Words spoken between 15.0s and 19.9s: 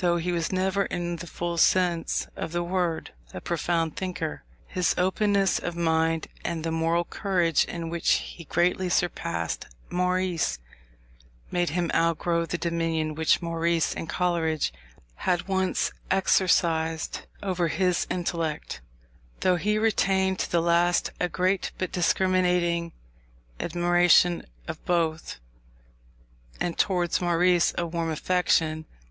had once exercised over his intellect; though he